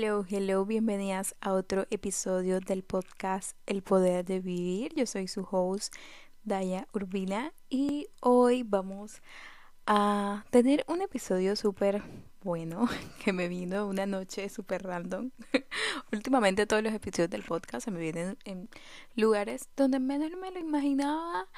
[0.00, 4.94] Hello, hello, bienvenidas a otro episodio del podcast El Poder de Vivir.
[4.94, 5.92] Yo soy su host,
[6.44, 9.22] Daya Urbina, y hoy vamos
[9.88, 12.04] a tener un episodio súper
[12.44, 12.88] bueno
[13.24, 15.32] que me vino una noche súper random.
[16.12, 18.68] Últimamente todos los episodios del podcast se me vienen en
[19.16, 21.48] lugares donde menos me lo imaginaba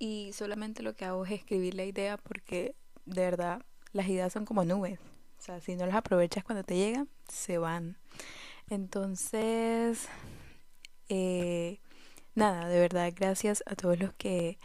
[0.00, 2.74] y solamente lo que hago es escribir la idea porque
[3.06, 4.98] de verdad las ideas son como nubes.
[5.44, 7.98] O sea, si no las aprovechas cuando te llegan, se van.
[8.70, 10.08] Entonces,
[11.10, 11.80] eh,
[12.34, 14.58] nada, de verdad, gracias a todos los que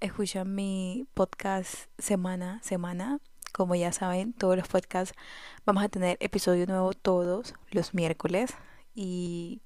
[0.00, 3.20] escuchan mi podcast semana semana.
[3.54, 5.16] Como ya saben, todos los podcasts
[5.64, 8.50] vamos a tener episodio nuevo todos los miércoles.
[8.94, 9.62] Y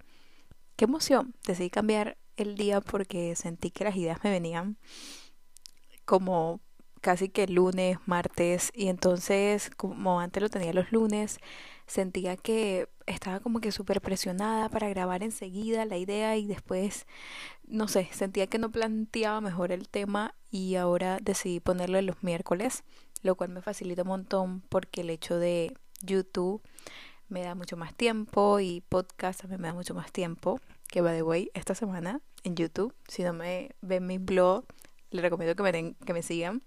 [0.77, 4.77] qué emoción, decidí cambiar el día porque sentí que las ideas me venían
[6.05, 6.61] como
[7.03, 11.39] casi que lunes, martes, y entonces como antes lo tenía los lunes,
[11.87, 17.07] sentía que estaba como que súper presionada para grabar enseguida la idea y después,
[17.67, 22.23] no sé, sentía que no planteaba mejor el tema y ahora decidí ponerlo en los
[22.23, 22.85] miércoles,
[23.23, 26.63] lo cual me facilita un montón porque el hecho de YouTube
[27.29, 31.13] me da mucho más tiempo y podcast también me da mucho más tiempo, que va
[31.13, 34.65] de way esta semana en YouTube, si no me ven mi blog
[35.13, 36.63] les recomiendo que me, que me sigan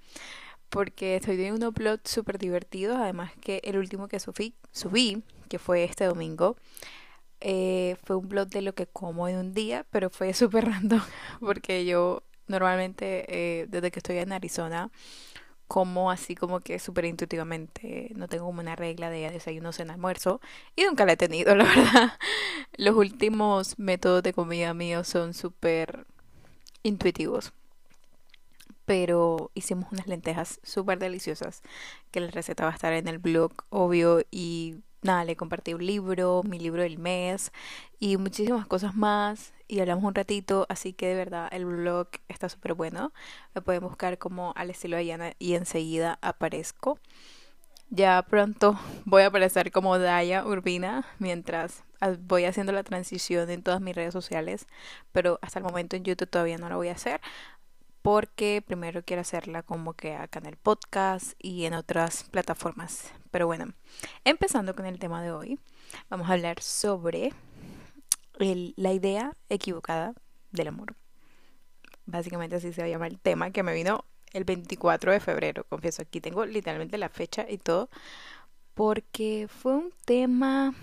[0.69, 5.59] porque estoy viendo unos blogs súper divertidos, además que el último que subí, subí que
[5.59, 6.57] fue este domingo,
[7.41, 11.01] eh, fue un blog de lo que como en un día, pero fue súper random
[11.39, 14.91] porque yo normalmente eh, desde que estoy en Arizona
[15.67, 20.39] como así como que súper intuitivamente, no tengo como una regla de desayuno, cena, almuerzo
[20.75, 22.13] y nunca la he tenido, la verdad.
[22.77, 26.05] Los últimos métodos de comida míos son súper
[26.83, 27.53] intuitivos
[28.85, 31.61] pero hicimos unas lentejas súper deliciosas
[32.11, 35.85] que la receta va a estar en el blog, obvio, y nada, le compartí un
[35.85, 37.51] libro, mi libro del mes
[37.99, 42.49] y muchísimas cosas más y hablamos un ratito, así que de verdad el blog está
[42.49, 43.13] súper bueno.
[43.53, 46.99] Me pueden buscar como al estilo de Yana y enseguida aparezco.
[47.89, 51.83] Ya pronto voy a aparecer como Daya Urbina mientras
[52.19, 54.67] voy haciendo la transición en todas mis redes sociales,
[55.11, 57.21] pero hasta el momento en YouTube todavía no lo voy a hacer
[58.05, 63.11] porque primero quiero hacerla como que acá en el podcast y en otras plataformas.
[63.31, 63.73] Pero bueno,
[64.23, 65.59] empezando con el tema de hoy,
[66.07, 67.33] vamos a hablar sobre
[68.37, 70.13] la idea equivocada
[70.51, 70.93] del amor.
[72.05, 76.21] Básicamente así se llama el tema que me vino el 24 de febrero, confieso, aquí
[76.21, 77.89] tengo literalmente la fecha y todo,
[78.75, 80.75] porque fue un tema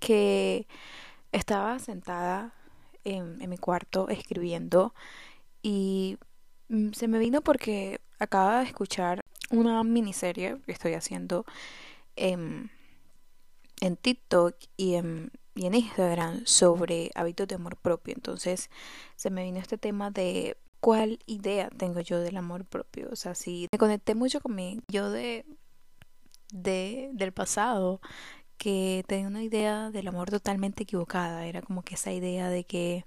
[0.00, 0.66] que
[1.32, 2.52] estaba sentada
[3.04, 4.92] en, en mi cuarto escribiendo
[5.64, 6.18] y
[6.68, 9.20] mm, se me vino porque acaba de escuchar
[9.50, 11.44] una miniserie que estoy haciendo
[12.16, 12.70] en,
[13.80, 18.14] en TikTok y en, y en Instagram sobre hábitos de amor propio.
[18.14, 18.70] Entonces
[19.16, 23.08] se me vino este tema de cuál idea tengo yo del amor propio.
[23.10, 25.46] O sea, si me conecté mucho con mi yo de,
[26.52, 28.02] de del pasado
[28.58, 31.46] que tenía una idea del amor totalmente equivocada.
[31.46, 33.04] Era como que esa idea de que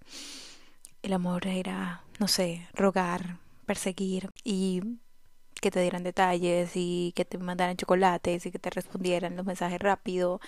[1.03, 4.81] el amor era, no sé, rogar, perseguir y
[5.61, 9.79] que te dieran detalles y que te mandaran chocolates y que te respondieran los mensajes
[9.79, 10.39] rápido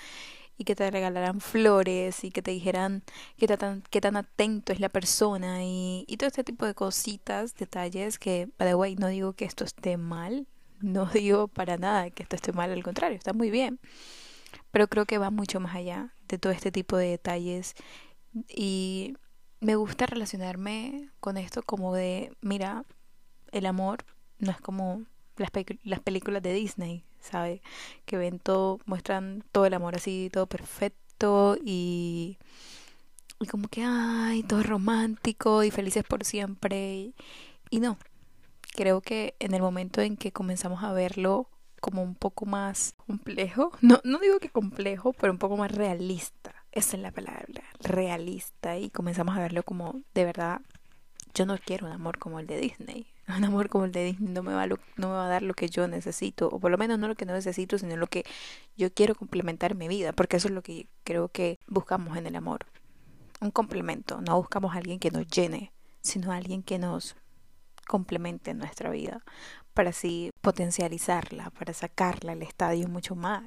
[0.58, 3.04] y que te regalaran flores y que te dijeran
[3.38, 7.56] qué tan, qué tan atento es la persona y, y todo este tipo de cositas,
[7.56, 10.48] detalles que, by the way, no digo que esto esté mal,
[10.82, 13.80] no digo para nada que esto esté mal, al contrario, está muy bien,
[14.72, 17.76] pero creo que va mucho más allá de todo este tipo de detalles
[18.50, 19.16] y
[19.60, 22.86] me gusta relacionarme con esto como de, mira,
[23.52, 24.06] el amor
[24.38, 25.04] no es como
[25.38, 25.52] las,
[25.84, 27.62] las películas de Disney, ¿sabe?
[28.06, 32.38] Que ven todo, muestran todo el amor así, todo perfecto y,
[33.40, 36.96] y como que, ay, todo romántico y felices por siempre.
[36.96, 37.16] Y,
[37.70, 37.98] y no,
[38.76, 41.50] creo que en el momento en que comenzamos a verlo
[41.82, 46.59] como un poco más complejo, no, no digo que complejo, pero un poco más realista
[46.72, 50.62] esa es la palabra, realista y comenzamos a verlo como de verdad,
[51.34, 53.08] yo no quiero un amor como el de Disney.
[53.30, 55.54] Un amor como el de Disney no me va no me va a dar lo
[55.54, 58.26] que yo necesito, o por lo menos no lo que no necesito, sino lo que
[58.76, 62.36] yo quiero complementar mi vida, porque eso es lo que creo que buscamos en el
[62.36, 62.66] amor.
[63.40, 65.72] Un complemento, no buscamos a alguien que nos llene,
[66.02, 67.16] sino a alguien que nos
[67.88, 69.24] complemente en nuestra vida,
[69.76, 73.46] para así potencializarla, para sacarla al estadio mucho más.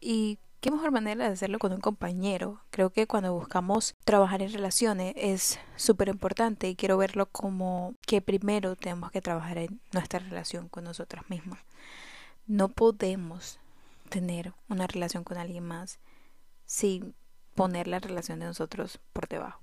[0.00, 2.58] Y qué mejor manera de hacerlo con un compañero.
[2.70, 8.22] Creo que cuando buscamos trabajar en relaciones es súper importante y quiero verlo como que
[8.22, 11.58] primero tenemos que trabajar en nuestra relación con nosotras mismas.
[12.46, 13.58] No podemos
[14.08, 15.98] tener una relación con alguien más
[16.64, 17.14] sin
[17.54, 19.60] poner la relación de nosotros por debajo.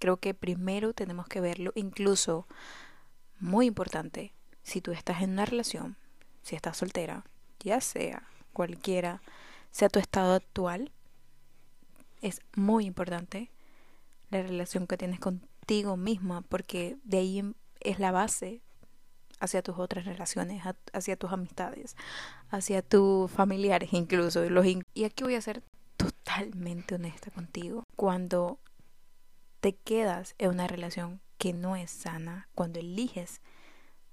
[0.00, 2.48] Creo que primero tenemos que verlo, incluso
[3.38, 4.32] muy importante,
[4.64, 5.96] si tú estás en una relación,
[6.42, 7.24] si estás soltera,
[7.60, 9.22] ya sea cualquiera,
[9.72, 10.92] sea tu estado actual,
[12.20, 13.50] es muy importante
[14.30, 18.62] la relación que tienes contigo misma, porque de ahí es la base
[19.40, 21.96] hacia tus otras relaciones, hacia tus amistades,
[22.50, 24.44] hacia tus familiares incluso.
[24.94, 25.64] y aquí voy a ser
[25.96, 27.82] totalmente honesta contigo.
[27.96, 28.60] Cuando
[29.60, 33.40] te quedas en una relación que no es sana, cuando eliges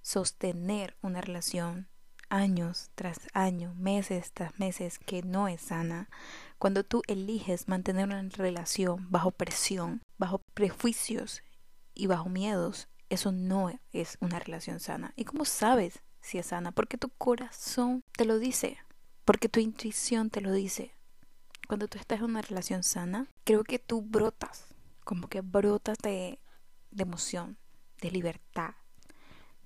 [0.02, 1.88] sostener una relación
[2.30, 6.10] años tras años, meses tras meses que no es sana,
[6.58, 11.44] cuando tú eliges mantener una relación bajo presión, bajo prejuicios
[11.94, 15.14] y bajo miedos, eso no es una relación sana.
[15.16, 16.72] ¿Y cómo sabes si es sana?
[16.72, 18.78] Porque tu corazón te lo dice,
[19.26, 20.96] porque tu intuición te lo dice.
[21.68, 26.40] Cuando tú estás en una relación sana, creo que tú brotas, como que brotas de,
[26.92, 27.58] de emoción,
[28.02, 28.74] de libertad,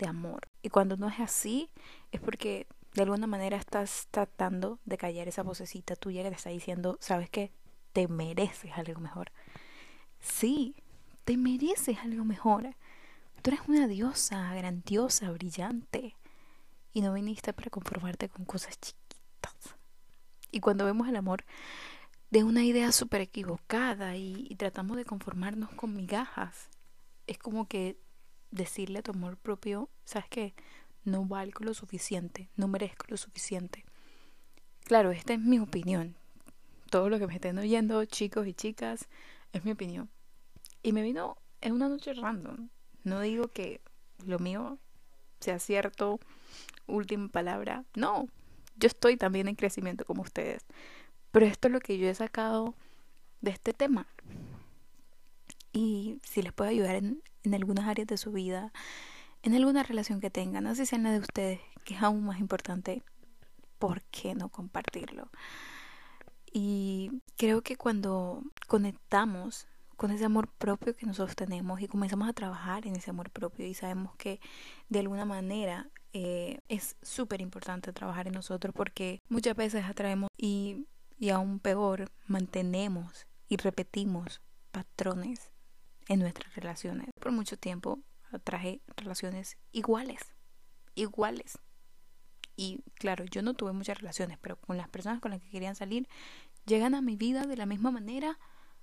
[0.05, 0.47] amor.
[0.61, 1.69] Y cuando no es así,
[2.11, 6.49] es porque de alguna manera estás tratando de callar esa vocecita tuya que te está
[6.49, 7.51] diciendo, ¿sabes qué?
[7.91, 9.31] Te mereces algo mejor.
[10.19, 10.75] Sí,
[11.25, 12.75] te mereces algo mejor.
[13.41, 16.15] Tú eres una diosa grandiosa, brillante.
[16.93, 19.75] Y no viniste para conformarte con cosas chiquitas.
[20.51, 21.43] Y cuando vemos el amor
[22.29, 26.69] de una idea súper equivocada y, tratamos de conformarnos con migajas,
[27.27, 27.99] es como que
[28.53, 30.53] decirle a tu amor propio, ¿sabes qué?
[31.03, 33.83] No valgo lo suficiente, no merezco lo suficiente.
[34.85, 36.15] Claro, esta es mi opinión.
[36.89, 39.07] Todo lo que me estén oyendo, chicos y chicas,
[39.51, 40.09] es mi opinión.
[40.83, 42.69] Y me vino en una noche random.
[43.03, 43.81] No digo que
[44.25, 44.77] lo mío
[45.39, 46.19] sea cierto,
[46.85, 47.83] última palabra.
[47.95, 48.27] No,
[48.75, 50.65] yo estoy también en crecimiento como ustedes.
[51.31, 52.75] Pero esto es lo que yo he sacado
[53.41, 54.07] de este tema.
[55.71, 58.71] Y si les puedo ayudar en, en algunas áreas de su vida,
[59.41, 62.23] en alguna relación que tengan, no sé si en la de ustedes, que es aún
[62.23, 63.03] más importante,
[63.77, 65.29] ¿por qué no compartirlo?
[66.51, 72.33] Y creo que cuando conectamos con ese amor propio que nosotros tenemos y comenzamos a
[72.33, 74.39] trabajar en ese amor propio y sabemos que
[74.89, 80.87] de alguna manera eh, es súper importante trabajar en nosotros porque muchas veces atraemos y,
[81.17, 84.41] y aún peor mantenemos y repetimos
[84.71, 85.52] patrones
[86.07, 87.09] en nuestras relaciones.
[87.19, 87.99] Por mucho tiempo
[88.31, 90.19] atraje relaciones iguales,
[90.95, 91.57] iguales.
[92.55, 95.75] Y claro, yo no tuve muchas relaciones, pero con las personas con las que querían
[95.75, 96.07] salir,
[96.65, 98.39] llegan a mi vida de la misma manera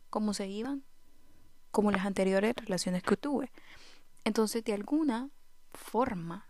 [0.08, 0.84] como se iban
[1.70, 3.52] como las anteriores relaciones que tuve.
[4.25, 5.31] Entonces, de alguna
[5.73, 6.46] forma,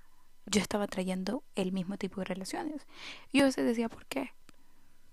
[0.46, 2.86] yo estaba trayendo el mismo tipo de relaciones.
[3.30, 4.32] Y yo veces decía, ¿por qué?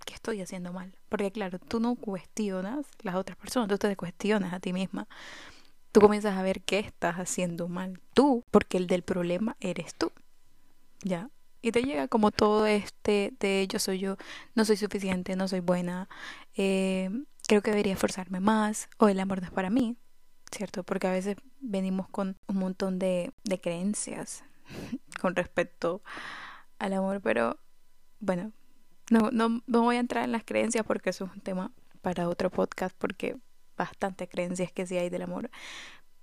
[0.07, 0.95] ¿Qué estoy haciendo mal?
[1.09, 5.05] Porque claro, tú no cuestionas las otras personas, tú te cuestionas a ti misma.
[5.91, 10.13] Tú comienzas a ver qué estás haciendo mal tú, porque el del problema eres tú.
[11.03, 11.29] ¿Ya?
[11.61, 14.15] Y te llega como todo este de yo soy yo,
[14.55, 16.07] no soy suficiente, no soy buena,
[16.55, 17.09] eh,
[17.45, 19.97] creo que debería esforzarme más o el amor no es para mí,
[20.49, 20.83] ¿cierto?
[20.83, 24.45] Porque a veces venimos con un montón de, de creencias
[25.19, 26.01] con respecto
[26.79, 27.59] al amor, pero
[28.21, 28.53] bueno,
[29.09, 31.71] no, no, no voy a entrar en las creencias porque eso es un tema
[32.01, 33.37] para otro podcast porque
[33.77, 35.49] bastante creencias que sí hay del amor.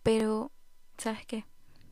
[0.03, 0.53] Pero,
[0.99, 1.45] ¿sabes qué?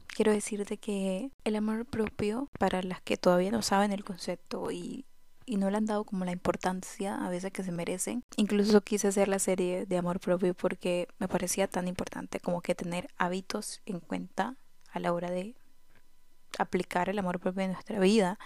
[0.09, 5.07] Quiero decirte que el amor propio, para las que todavía no saben el concepto y
[5.47, 8.25] y no le han dado como la importancia a veces que se merecen.
[8.37, 12.75] Incluso quise hacer la serie de amor propio porque me parecía tan importante como que
[12.75, 14.57] tener hábitos en cuenta
[14.93, 15.55] a la hora de
[16.59, 18.39] aplicar el amor propio en nuestra vida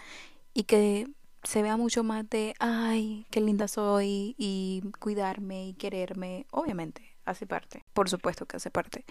[0.55, 1.09] y que
[1.47, 6.47] se vea mucho más de, ay, qué linda soy y cuidarme y quererme.
[6.51, 9.05] Obviamente, hace parte, por supuesto que hace parte,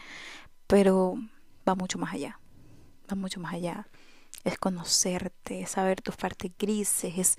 [0.67, 1.15] pero
[1.67, 2.39] va mucho más allá,
[3.09, 3.87] va mucho más allá.
[4.43, 7.37] Es conocerte, es saber tus partes grises, es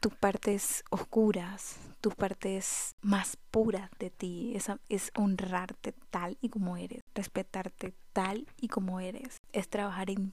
[0.00, 6.76] tus partes oscuras, tus partes más puras de ti, es, es honrarte tal y como
[6.76, 10.32] eres, respetarte tal y como eres, es trabajar en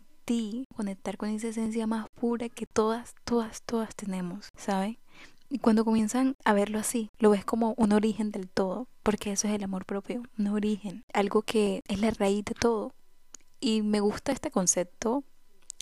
[0.76, 4.98] conectar con esa esencia más pura que todas, todas, todas tenemos, ¿sabes?
[5.50, 9.48] Y cuando comienzan a verlo así, lo ves como un origen del todo, porque eso
[9.48, 12.92] es el amor propio, un origen, algo que es la raíz de todo.
[13.62, 15.24] Y me gusta este concepto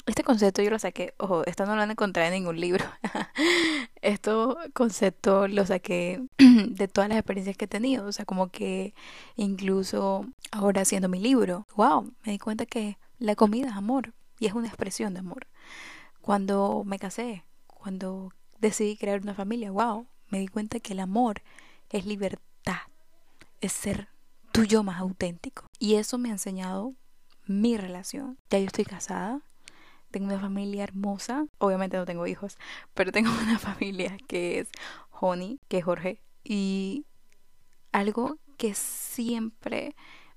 [0.06, 2.86] este concepto yo lo saqué, ojo, esto no lo han encontrado en ningún libro.
[4.04, 4.32] este
[4.74, 8.06] concepto lo saqué de todas las experiencias que he tenido.
[8.06, 8.94] O sea, como que
[9.36, 14.48] incluso ahora haciendo mi libro, wow, me di cuenta que la comida es amor y
[14.48, 15.48] es una expresión de amor.
[16.22, 21.44] Cuando me casé, cuando decidí crear una familia, wow, Me di cuenta que el amor
[21.92, 22.82] es libertad,
[23.62, 24.10] es ser
[24.52, 25.68] tuyo más auténtico.
[25.78, 26.96] Y eso me ha enseñado
[27.46, 28.40] mi relación.
[28.50, 29.42] Ya yo estoy casada,
[30.10, 31.46] tengo una familia hermosa.
[31.60, 32.58] Obviamente no tengo hijos,
[32.94, 34.70] pero tengo una familia que es
[35.12, 36.22] Honey, que es Jorge.
[36.44, 37.06] Y
[37.92, 39.96] algo que siempre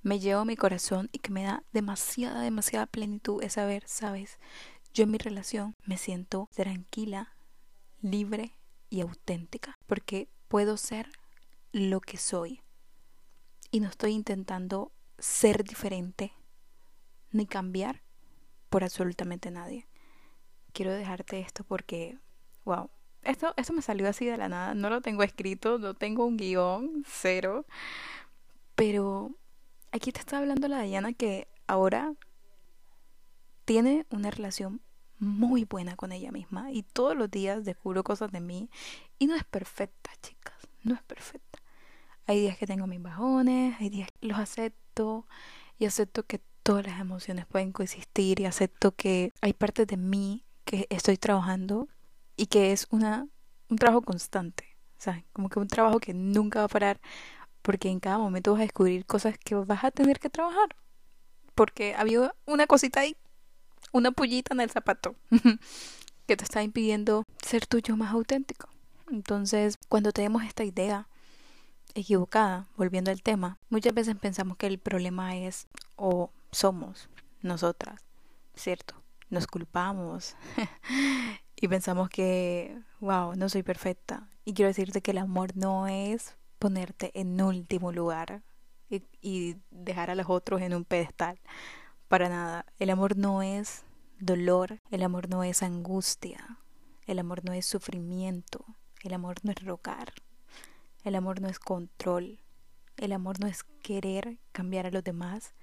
[0.09, 4.39] me lleva a mi corazón y que me da demasiada, demasiada plenitud es saber, sabes,
[4.95, 7.37] yo en mi relación me siento tranquila,
[8.01, 8.55] libre
[8.89, 11.11] y auténtica, porque puedo ser
[11.73, 12.63] lo que soy.
[13.71, 16.33] Y no estoy intentando ser diferente
[17.31, 18.03] ni cambiar
[18.71, 19.87] por absolutamente nadie.
[20.73, 22.17] Quiero dejarte esto porque,
[22.65, 22.89] wow,
[23.25, 24.73] esto, esto me salió así de la nada.
[24.73, 27.67] No lo tengo escrito, no tengo un guion, cero.
[28.75, 29.35] Pero
[29.93, 32.15] aquí te está hablando la Diana que ahora
[33.65, 34.81] tiene una relación
[35.19, 38.71] muy buena con ella misma y todos los días descubro cosas de mí
[39.19, 41.59] y no es perfecta, chicas, no es perfecta.
[42.27, 45.27] Hay días que tengo mis bajones, hay días que los acepto
[45.79, 50.45] y acepto que todas las emociones pueden coexistir y acepto que hay partes de mí
[50.65, 51.89] que estoy trabajando
[52.37, 53.27] y que es una
[53.69, 54.65] un trabajo constante,
[54.99, 57.01] o sea, como que un trabajo que nunca va a parar
[57.63, 60.77] porque en cada momento vas a descubrir cosas que vas a tener que trabajar.
[61.55, 63.17] Porque había una cosita ahí,
[63.93, 65.17] una pullita en el zapato
[66.27, 68.69] que te está impidiendo ser tuyo más auténtico.
[69.11, 71.09] Entonces, cuando tenemos esta idea
[71.95, 77.09] equivocada, volviendo al tema, muchas veces pensamos que el problema es o somos
[77.43, 78.01] nosotras,
[78.55, 78.95] ¿cierto?
[79.31, 80.37] Nos culpamos
[81.57, 84.29] y pensamos que, wow, no soy perfecta.
[84.45, 88.43] Y quiero decirte que el amor no es ponerte en último lugar
[88.91, 91.39] y, dejar a los otros en un pedestal.
[92.09, 92.65] Para nada.
[92.79, 93.85] El amor no es
[94.19, 96.59] dolor, el amor no es angustia,
[97.07, 98.65] el amor no es sufrimiento,
[99.03, 100.13] el amor no es rogar,
[101.05, 102.41] el amor no es control,
[102.97, 105.55] el amor no es querer cambiar a los demás,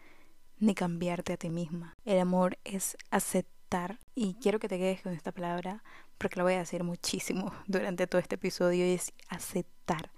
[0.58, 1.94] ni cambiarte a ti misma.
[2.06, 5.84] El amor es aceptar, y quiero que te quedes con esta palabra
[6.18, 10.12] porque la voy a decir muchísimo durante todo este episodio, y es aceptar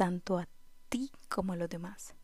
[0.00, 0.48] tanto a
[0.88, 2.14] ti como a los demás.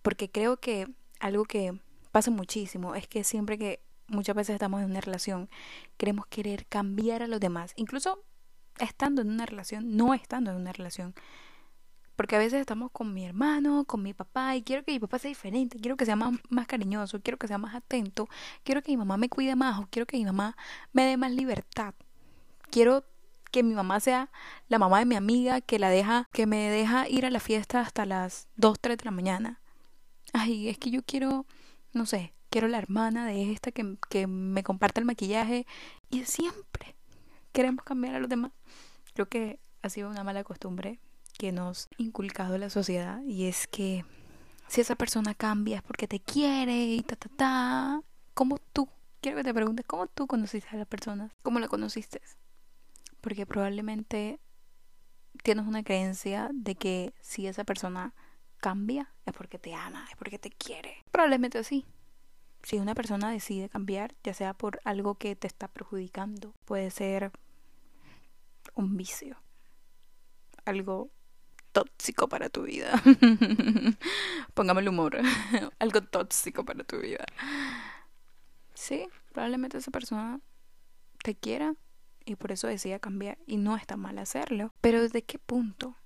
[0.00, 0.88] Porque creo que
[1.20, 1.78] algo que
[2.12, 5.50] pasa muchísimo es que siempre que muchas veces estamos en una relación,
[5.98, 8.24] queremos querer cambiar a los demás, incluso
[8.78, 11.14] estando en una relación, no estando en una relación.
[12.16, 15.18] Porque a veces estamos con mi hermano, con mi papá, y quiero que mi papá
[15.18, 18.30] sea diferente, quiero que sea más, más cariñoso, quiero que sea más atento,
[18.62, 20.56] quiero que mi mamá me cuide más, o quiero que mi mamá
[20.94, 21.94] me dé más libertad.
[22.70, 23.04] Quiero
[23.54, 24.32] que mi mamá sea
[24.66, 27.80] la mamá de mi amiga, que la deja, que me deja ir a la fiesta
[27.80, 29.60] hasta las 2, 3 de la mañana.
[30.32, 31.46] Ay, es que yo quiero,
[31.92, 35.68] no sé, quiero la hermana de esta que, que me comparte el maquillaje.
[36.10, 36.96] Y siempre
[37.52, 38.50] queremos cambiar a los demás.
[39.12, 40.98] Creo que ha sido una mala costumbre
[41.38, 44.04] que nos ha inculcado la sociedad y es que
[44.66, 48.00] si esa persona cambia es porque te quiere y ta ta ta.
[48.34, 48.88] ¿Cómo tú?
[49.20, 51.30] Quiero que te preguntes, ¿cómo tú conociste a la persona?
[51.44, 52.20] ¿Cómo la conociste?
[53.24, 54.38] Porque probablemente
[55.42, 58.14] tienes una creencia de que si esa persona
[58.58, 61.02] cambia es porque te ama, es porque te quiere.
[61.10, 61.86] Probablemente sí.
[62.62, 67.32] Si una persona decide cambiar, ya sea por algo que te está perjudicando, puede ser
[68.74, 69.38] un vicio,
[70.66, 71.10] algo
[71.72, 72.92] tóxico para tu vida.
[74.52, 75.16] Póngame el humor.
[75.78, 77.24] Algo tóxico para tu vida.
[78.74, 80.40] Sí, probablemente esa persona
[81.22, 81.74] te quiera
[82.24, 84.72] y por eso decida cambiar y no está mal hacerlo.
[84.80, 85.96] Pero ¿desde qué punto?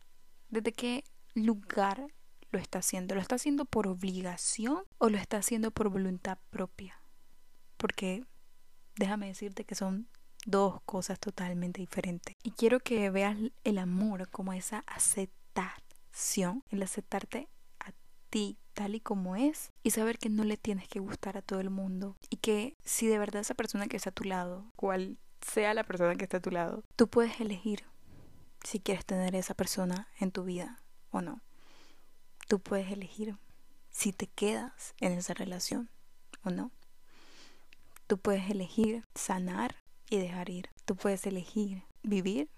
[0.49, 2.07] ¿Desde qué lugar
[2.51, 3.15] lo está haciendo?
[3.15, 7.01] ¿Lo está haciendo por obligación o lo está haciendo por voluntad propia?
[7.77, 8.25] Porque
[8.97, 10.09] déjame decirte que son
[10.47, 12.37] dos cosas totalmente diferentes.
[12.43, 15.39] Y quiero que veas el amor como esa aceptación
[16.71, 17.49] el aceptarte
[17.81, 17.93] a
[18.31, 21.61] ti tal y como es y saber que no le tienes que gustar a todo
[21.61, 25.19] el mundo y que si de verdad esa persona que está a tu lado, cual
[25.41, 27.85] sea la persona que está a tu lado, tú puedes elegir
[28.65, 31.41] si quieres tener esa persona en tu vida o no.
[32.49, 33.37] Tú puedes elegir
[33.91, 35.91] si te quedas en esa relación
[36.43, 36.71] o no.
[38.07, 39.77] Tú puedes elegir sanar
[40.09, 40.71] y dejar ir.
[40.85, 42.49] Tú puedes elegir vivir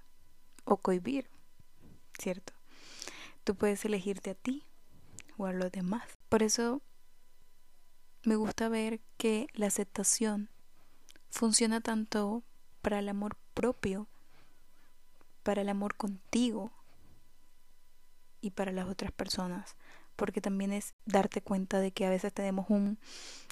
[0.65, 1.29] o cohibir,
[2.19, 2.53] ¿cierto?
[3.45, 4.65] Tú puedes elegirte a ti
[5.37, 6.05] o a los demás.
[6.29, 6.83] Por eso
[8.23, 10.51] me gusta ver que la aceptación
[11.31, 12.45] funciona tanto
[12.83, 14.09] para el amor propio,
[15.43, 16.73] para el amor contigo
[18.41, 19.77] y para las otras personas,
[20.17, 22.99] porque también es darte cuenta de que a veces tenemos un,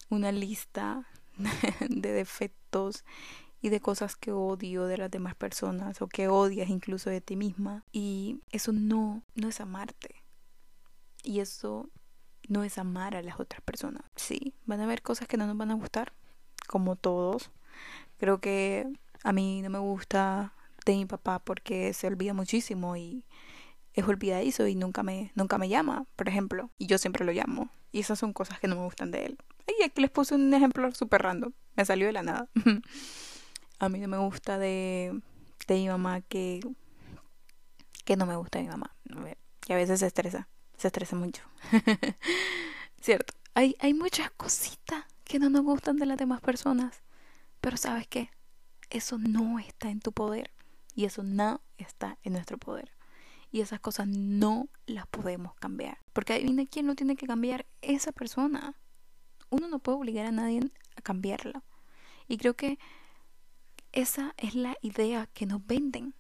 [0.08, 1.06] una lista
[1.88, 3.04] de defectos
[3.60, 7.36] y de cosas que odio de las demás personas o que odias incluso de ti
[7.36, 7.84] misma.
[7.92, 10.22] Y eso no, no es amarte.
[11.24, 11.90] Y eso
[12.48, 14.02] no es amar a las otras personas.
[14.16, 16.12] Sí, van a haber cosas que no nos van a gustar,
[16.68, 17.50] como todos.
[18.18, 18.86] Creo que
[19.24, 23.24] a mí no me gusta de mi papá porque se olvida muchísimo y
[23.94, 26.70] es olvidadizo y nunca me, nunca me llama, por ejemplo.
[26.78, 27.70] Y yo siempre lo llamo.
[27.90, 29.38] Y esas son cosas que no me gustan de él.
[29.66, 31.52] Y aquí les puse un ejemplo súper random.
[31.76, 32.48] Me salió de la nada.
[33.78, 35.20] a mí no me gusta de,
[35.66, 36.60] de mi mamá que,
[38.04, 38.94] que no me gusta de mi mamá.
[39.60, 40.48] Que a veces se estresa.
[40.76, 41.42] Se estresa mucho.
[43.00, 43.34] Cierto.
[43.54, 47.02] Hay, hay muchas cositas que no nos gustan de las demás personas.
[47.60, 48.30] Pero ¿sabes qué?
[48.90, 50.50] Eso no está en tu poder.
[50.94, 52.92] Y eso no está en nuestro poder.
[53.50, 55.98] Y esas cosas no las podemos cambiar.
[56.12, 57.66] Porque adivina quién lo tiene que cambiar.
[57.82, 58.74] Esa persona.
[59.50, 60.60] Uno no puede obligar a nadie
[60.96, 61.62] a cambiarla.
[62.26, 62.78] Y creo que
[63.92, 66.14] esa es la idea que nos venden.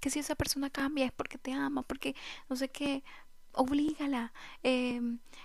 [0.00, 2.14] Que si esa persona cambia es porque te ama, porque
[2.50, 3.02] no sé qué,
[3.52, 4.32] oblígala.
[4.62, 5.00] Eh,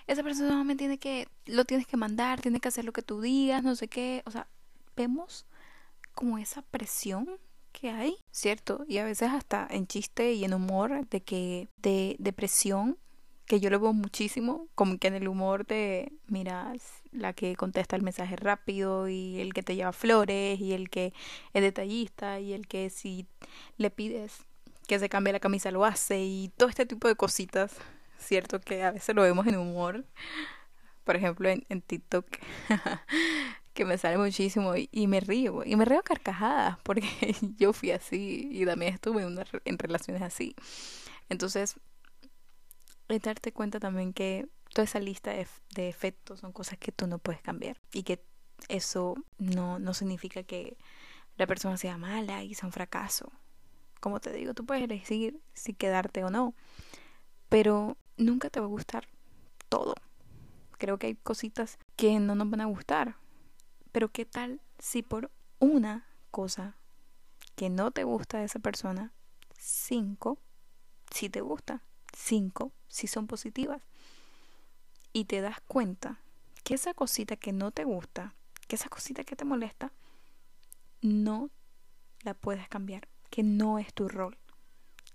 [0.07, 3.21] esa persona me tiene que, lo tienes que mandar, tiene que hacer lo que tú
[3.21, 4.21] digas, no sé qué.
[4.25, 4.47] O sea,
[4.95, 5.45] vemos
[6.19, 7.29] como esa presión
[7.71, 8.83] que hay, ¿cierto?
[8.89, 12.97] Y a veces hasta en chiste y en humor de que de, de presión
[13.45, 16.73] que yo lo veo muchísimo, como que en el humor de, mira,
[17.13, 21.13] la que contesta el mensaje rápido y el que te lleva flores y el que
[21.53, 23.25] es detallista y el que si
[23.77, 24.45] le pides
[24.89, 27.77] que se cambie la camisa lo hace y todo este tipo de cositas,
[28.17, 30.03] cierto que a veces lo vemos en humor,
[31.05, 32.25] por ejemplo en, en TikTok,
[33.73, 38.49] que me sale muchísimo y, me río, y me río carcajadas porque yo fui así
[38.51, 40.55] y también estuve en, en relaciones así.
[41.29, 41.75] Entonces,
[43.07, 47.07] es darte cuenta también que toda esa lista de, de, efectos son cosas que tú
[47.07, 48.23] no puedes cambiar y que
[48.67, 50.77] eso no, no significa que
[51.37, 53.31] la persona sea mala y sea un fracaso.
[53.99, 56.53] Como te digo, tú puedes elegir si quedarte o no,
[57.49, 59.07] pero nunca te va a gustar
[59.69, 59.95] todo.
[60.77, 63.15] Creo que hay cositas que no nos van a gustar,
[63.91, 66.75] pero ¿qué tal si por una cosa
[67.55, 69.11] que no te gusta de esa persona,
[69.57, 70.37] cinco,
[71.11, 71.81] si te gusta?
[72.15, 73.81] cinco si son positivas.
[75.13, 76.19] Y te das cuenta
[76.63, 78.35] que esa cosita que no te gusta,
[78.67, 79.91] que esa cosita que te molesta,
[81.01, 81.49] no
[82.21, 84.37] la puedes cambiar, que no es tu rol,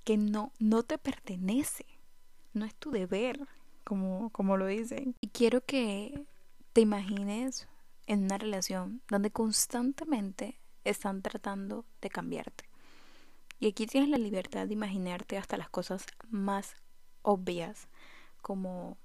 [0.04, 1.86] que no, no te pertenece,
[2.54, 3.46] no es tu deber,
[3.84, 5.14] como, como lo dicen.
[5.20, 6.26] Y quiero que
[6.72, 7.68] te imagines
[8.06, 12.68] en una relación donde constantemente están tratando de cambiarte.
[13.60, 16.76] Y aquí tienes la libertad de imaginarte hasta las cosas más
[17.22, 17.88] obvias
[18.42, 18.98] como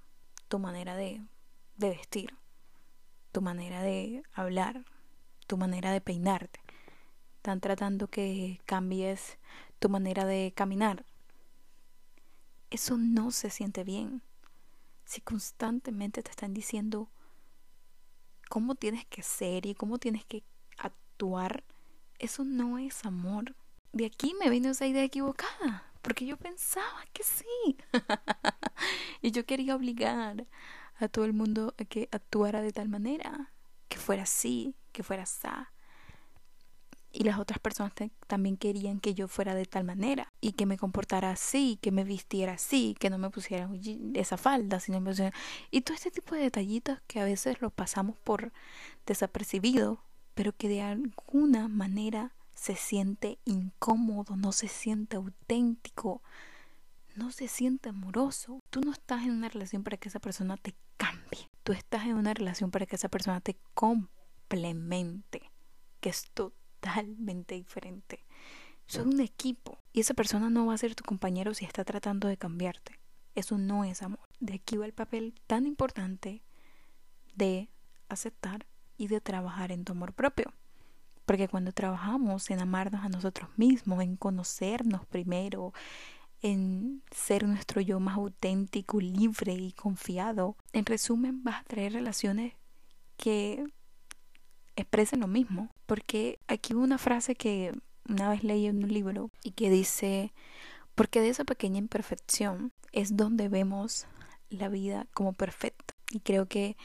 [0.48, 1.22] tu manera de,
[1.76, 2.36] de vestir,
[3.32, 4.84] tu manera de hablar,
[5.46, 6.60] tu manera de peinarte.
[7.36, 9.38] Están tratando que cambies
[9.78, 11.06] tu manera de caminar.
[12.68, 14.22] Eso no se siente bien.
[15.06, 17.08] Si constantemente te están diciendo
[18.50, 20.42] cómo tienes que ser y cómo tienes que
[20.76, 21.62] actuar,
[22.18, 23.54] eso no es amor.
[23.92, 27.78] De aquí me vino esa idea equivocada porque yo pensaba que sí.
[29.22, 30.46] y yo quería obligar
[30.98, 33.52] a todo el mundo a que actuara de tal manera,
[33.88, 35.48] que fuera así, que fuera así.
[37.12, 37.92] Y las otras personas
[38.26, 42.04] también querían que yo fuera de tal manera y que me comportara así, que me
[42.04, 43.68] vistiera así, que no me pusiera
[44.14, 45.36] esa falda, sino me pusiera...
[45.70, 48.52] Y todo este tipo de detallitos que a veces los pasamos por
[49.06, 56.22] desapercibido, pero que de alguna manera se siente incómodo, no se siente auténtico,
[57.16, 58.60] no se siente amoroso.
[58.70, 61.48] Tú no estás en una relación para que esa persona te cambie.
[61.62, 65.50] Tú estás en una relación para que esa persona te complemente,
[66.00, 66.30] que es
[66.80, 68.24] totalmente diferente.
[68.86, 72.26] Son un equipo y esa persona no va a ser tu compañero si está tratando
[72.26, 72.98] de cambiarte.
[73.34, 74.28] Eso no es amor.
[74.40, 76.42] De aquí va el papel tan importante
[77.34, 77.70] de
[78.08, 78.66] aceptar
[78.96, 80.52] y de trabajar en tu amor propio.
[81.24, 85.72] Porque cuando trabajamos en amarnos a nosotros mismos, en conocernos primero,
[86.42, 92.54] en ser nuestro yo más auténtico, libre y confiado, en resumen vas a traer relaciones
[93.16, 93.64] que
[94.80, 95.70] expresen lo mismo.
[95.86, 97.72] Porque aquí hubo una frase que
[98.08, 100.32] una vez leí en un libro y que dice,
[100.94, 104.06] porque de esa pequeña imperfección es donde vemos
[104.50, 105.94] la vida como perfecta.
[106.10, 106.76] Y creo que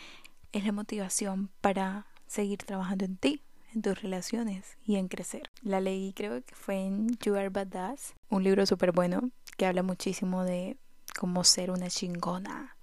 [0.52, 3.42] es la motivación para seguir trabajando en ti,
[3.74, 5.50] en tus relaciones y en crecer.
[5.62, 9.84] La leí creo que fue en You Are Badass, un libro súper bueno que habla
[9.84, 10.78] muchísimo de
[11.18, 12.75] cómo ser una chingona.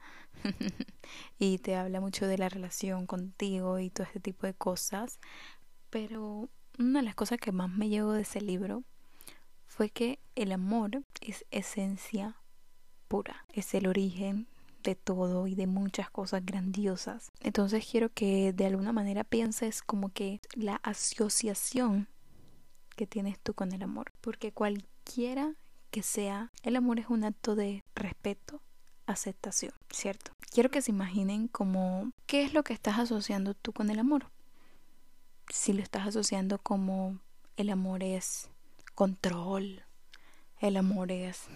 [1.39, 5.19] y te habla mucho de la relación contigo y todo este tipo de cosas.
[5.91, 8.85] Pero una de las cosas que más me llegó de ese libro
[9.67, 12.37] fue que el amor es esencia
[13.09, 14.49] pura, es el origen
[14.83, 17.31] de todo y de muchas cosas grandiosas.
[17.41, 22.09] Entonces quiero que de alguna manera pienses como que la asociación
[22.97, 25.55] que tienes tú con el amor, porque cualquiera
[25.91, 28.63] que sea, el amor es un acto de respeto,
[29.07, 30.33] aceptación, ¿cierto?
[30.51, 34.27] Quiero que se imaginen como qué es lo que estás asociando tú con el amor.
[35.49, 37.19] Si lo estás asociando como
[37.57, 38.51] el amor es
[38.95, 39.83] control,
[40.61, 41.47] el amor es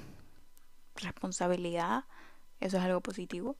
[0.96, 2.04] responsabilidad,
[2.61, 3.56] eso es algo positivo.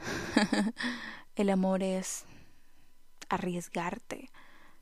[1.36, 2.24] el amor es
[3.28, 4.30] arriesgarte,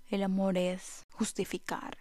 [0.09, 1.99] el amor es justificar,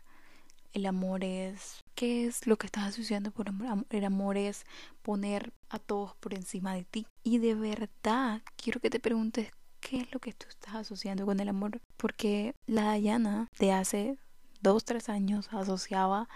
[0.77, 3.85] el amor es qué es lo que estás asociando por amor.
[3.89, 4.63] El amor es
[5.01, 7.07] poner a todos por encima de ti.
[7.23, 11.39] Y de verdad, quiero que te preguntes qué es lo que tú estás asociando con
[11.39, 11.81] el amor.
[11.97, 14.19] Porque la Dayana de hace
[14.61, 16.29] dos, tres años asociaba,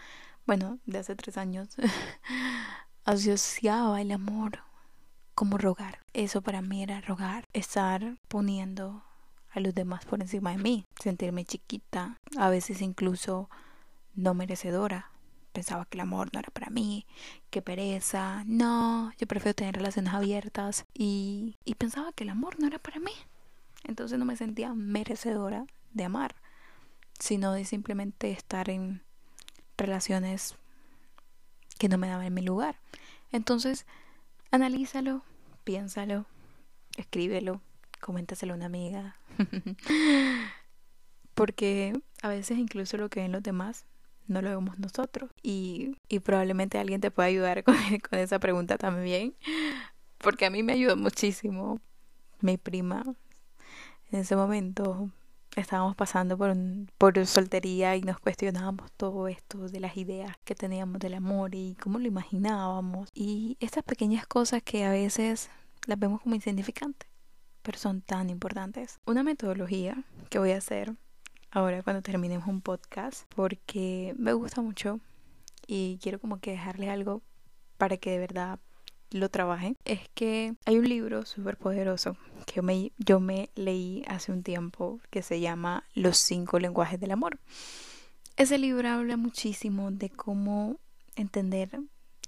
[0.48, 1.70] bueno, de hace tres años,
[3.06, 4.64] asociaba el amor
[5.36, 6.00] como rogar.
[6.14, 9.04] Eso para mí era rogar, estar poniendo
[9.52, 13.48] a los demás por encima de mí, sentirme chiquita, a veces incluso
[14.16, 15.12] no merecedora.
[15.54, 17.06] Pensaba que el amor no era para mí,
[17.50, 22.68] que pereza, no, yo prefiero tener relaciones abiertas y, y pensaba que el amor no
[22.68, 23.12] era para mí.
[23.84, 26.36] Entonces no me sentía merecedora de amar,
[27.20, 29.02] sino de simplemente estar en
[29.78, 30.56] relaciones
[31.78, 32.80] que no me daban mi lugar.
[33.32, 33.86] Entonces,
[34.52, 35.24] analízalo,
[35.64, 36.26] piénsalo,
[36.98, 37.62] escríbelo,
[38.00, 39.18] coméntaselo a una amiga.
[41.34, 43.86] Porque a veces incluso lo que ven los demás
[44.28, 45.30] no lo vemos nosotros.
[45.42, 47.76] Y, y probablemente alguien te pueda ayudar con,
[48.10, 49.36] con esa pregunta también,
[50.18, 51.80] porque a mí me ayudó muchísimo.
[52.42, 53.04] Mi prima,
[54.12, 55.12] en ese momento
[55.56, 60.56] estábamos pasando por, un, por soltería y nos cuestionábamos todo esto de las ideas que
[60.56, 63.10] teníamos del amor y cómo lo imaginábamos.
[63.14, 65.50] Y estas pequeñas cosas que a veces
[65.88, 67.10] las vemos como insignificantes,
[67.62, 69.00] pero son tan importantes.
[69.06, 70.96] Una metodología que voy a hacer
[71.52, 75.00] ahora cuando terminemos un podcast porque me gusta mucho
[75.68, 77.22] y quiero como que dejarles algo
[77.78, 78.60] para que de verdad
[79.12, 82.16] lo trabajen es que hay un libro súper poderoso
[82.48, 87.00] que yo me, yo me leí hace un tiempo que se llama Los cinco lenguajes
[87.00, 87.38] del amor.
[88.38, 90.80] Ese libro habla muchísimo de cómo
[91.18, 91.82] entender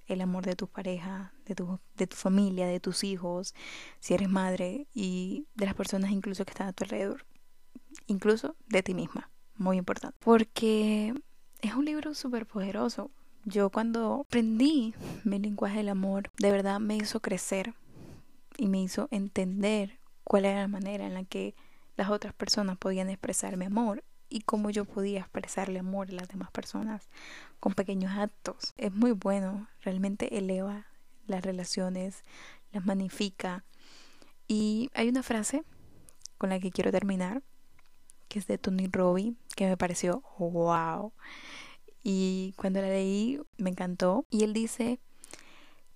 [0.08, 1.56] el amor de tu pareja, de
[1.96, 3.56] de tu familia, de tus hijos,
[4.02, 7.26] si eres madre y de las personas incluso que están a tu alrededor
[8.08, 9.30] incluso de ti misma.
[9.58, 10.18] Muy importante.
[10.20, 11.14] Porque
[11.62, 13.12] es un libro súper poderoso.
[13.46, 17.74] Yo cuando aprendí mi lenguaje del amor, de verdad me hizo crecer
[18.58, 21.56] y me hizo entender cuál era la manera en la que
[21.96, 26.28] las otras personas podían expresar mi amor y cómo yo podía expresarle amor a las
[26.28, 27.10] demás personas
[27.60, 28.74] con pequeños actos.
[28.78, 30.88] Es muy bueno, realmente eleva
[31.28, 32.24] las relaciones,
[32.72, 33.64] las magnifica.
[34.48, 35.64] Y hay una frase
[36.38, 37.44] con la que quiero terminar
[38.34, 41.14] que es de Tony Robbins, que me pareció wow.
[42.02, 44.26] Y cuando la leí me encantó.
[44.32, 45.00] Y él dice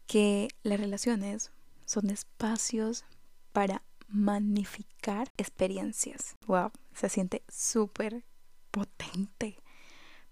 [0.05, 1.51] que las relaciones
[1.87, 3.05] son espacios
[3.53, 6.35] para magnificar experiencias.
[6.45, 8.23] Wow, se siente súper
[8.69, 9.57] potente.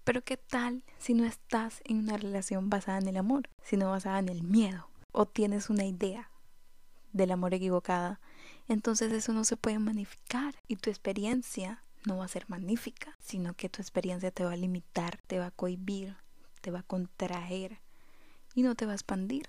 [0.04, 4.20] Pero ¿qué tal si no estás en una relación basada en el amor, sino basada
[4.20, 4.88] en el miedo?
[5.10, 6.30] O tienes una idea
[7.12, 8.20] del amor equivocada.
[8.68, 13.54] Entonces eso no se puede magnificar y tu experiencia no va a ser magnífica, sino
[13.54, 16.16] que tu experiencia te va a limitar, te va a cohibir,
[16.60, 17.78] te va a contraer
[18.54, 19.48] y no te va a expandir.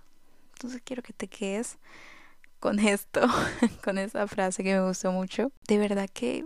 [0.53, 1.77] Entonces quiero que te quedes
[2.59, 3.21] con esto,
[3.83, 5.51] con esa frase que me gustó mucho.
[5.67, 6.45] De verdad que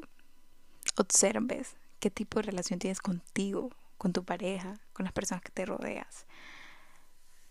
[0.98, 5.66] observes qué tipo de relación tienes contigo, con tu pareja, con las personas que te
[5.66, 6.26] rodeas.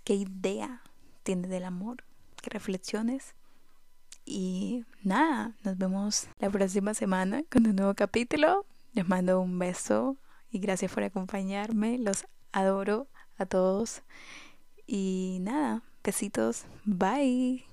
[0.05, 0.83] ¿Qué idea
[1.23, 2.05] tienes del amor?
[2.43, 3.35] ¿Qué reflexiones
[4.33, 8.65] y nada, nos vemos la próxima semana con un nuevo capítulo.
[8.93, 10.19] Les mando un beso
[10.53, 11.99] y gracias por acompañarme.
[11.99, 14.03] Los adoro a todos.
[14.87, 16.67] Y nada, besitos.
[16.85, 17.65] Bye.